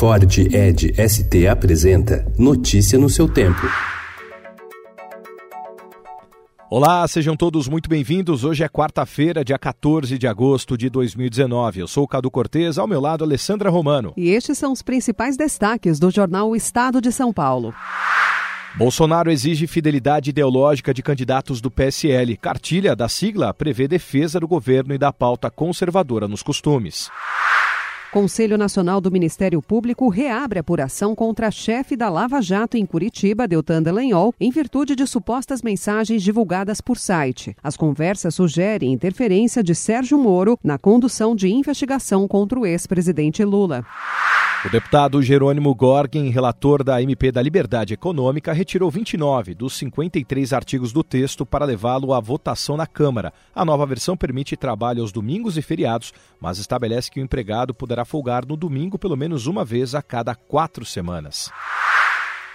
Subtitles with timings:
[0.00, 3.60] Ford Ed ST apresenta Notícia no seu tempo.
[6.70, 8.42] Olá, sejam todos muito bem-vindos.
[8.42, 11.80] Hoje é quarta-feira, dia 14 de agosto de 2019.
[11.80, 14.14] Eu sou o Cadu Cortez, ao meu lado Alessandra Romano.
[14.16, 17.74] E estes são os principais destaques do jornal O Estado de São Paulo.
[18.78, 22.38] Bolsonaro exige fidelidade ideológica de candidatos do PSL.
[22.38, 27.10] Cartilha da sigla prevê defesa do governo e da pauta conservadora nos costumes.
[28.12, 33.46] Conselho Nacional do Ministério Público reabre apuração contra a chefe da Lava Jato em Curitiba,
[33.46, 37.56] Deltan Dallagnol, em virtude de supostas mensagens divulgadas por site.
[37.62, 43.86] As conversas sugerem interferência de Sérgio Moro na condução de investigação contra o ex-presidente Lula.
[44.62, 50.92] O deputado Jerônimo Gorgen, relator da MP da Liberdade Econômica, retirou 29 dos 53 artigos
[50.92, 53.32] do texto para levá-lo à votação na Câmara.
[53.54, 58.04] A nova versão permite trabalho aos domingos e feriados, mas estabelece que o empregado poderá
[58.04, 61.50] folgar no domingo pelo menos uma vez a cada quatro semanas.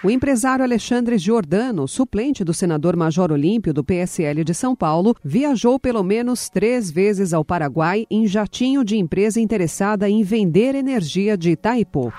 [0.06, 5.80] O empresário Alexandre Giordano, suplente do senador Major Olímpio do PSL de São Paulo, viajou
[5.80, 11.50] pelo menos três vezes ao Paraguai em jatinho de empresa interessada em vender energia de
[11.50, 12.12] Itaipu.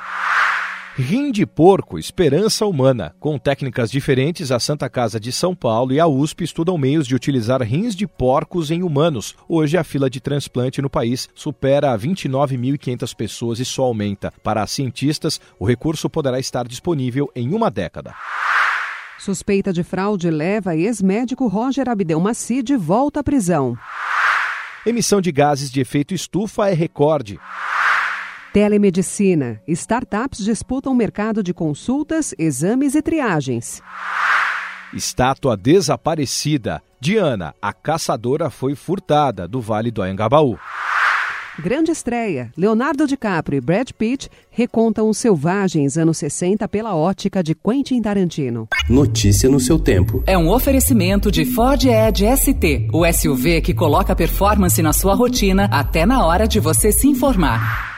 [1.00, 3.14] Rim de porco, esperança humana.
[3.20, 7.14] Com técnicas diferentes, a Santa Casa de São Paulo e a USP estudam meios de
[7.14, 9.36] utilizar rins de porcos em humanos.
[9.48, 14.34] Hoje, a fila de transplante no país supera 29.500 pessoas e só aumenta.
[14.42, 18.16] Para cientistas, o recurso poderá estar disponível em uma década.
[19.20, 23.78] Suspeita de fraude leva ex-médico Roger Abdelmaci de volta à prisão.
[24.84, 27.40] Emissão de gases de efeito estufa é recorde.
[28.58, 29.62] Telemedicina.
[29.68, 33.84] Startups disputam o mercado de consultas, exames e triagens.
[34.92, 36.82] Estátua desaparecida.
[37.00, 40.58] Diana, a caçadora foi furtada do Vale do Anhangabaú.
[41.60, 42.52] Grande estreia.
[42.58, 48.68] Leonardo DiCaprio e Brad Pitt recontam os selvagens anos 60 pela ótica de Quentin Tarantino.
[48.90, 50.24] Notícia no seu tempo.
[50.26, 55.66] É um oferecimento de Ford Edge ST, o SUV que coloca performance na sua rotina
[55.72, 57.97] até na hora de você se informar.